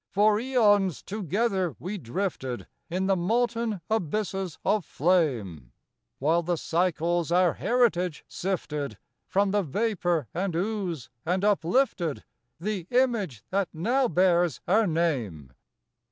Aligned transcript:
For 0.09 0.39
aeons 0.39 1.03
together 1.03 1.75
we 1.77 1.99
drifted 1.99 2.65
In 2.89 3.05
the 3.05 3.15
molten 3.15 3.81
abysses 3.87 4.57
of 4.65 4.83
flame, 4.83 5.73
While 6.17 6.41
the 6.41 6.55
Cycles 6.57 7.31
our 7.31 7.53
heritage 7.53 8.25
sifted 8.27 8.97
From 9.27 9.51
the 9.51 9.61
vapor 9.61 10.27
and 10.33 10.55
ooze, 10.55 11.11
and 11.23 11.45
uplifted 11.45 12.23
The 12.59 12.87
image 12.89 13.43
that 13.51 13.69
now 13.73 14.07
bears 14.07 14.59
our 14.67 14.87
name. 14.87 15.53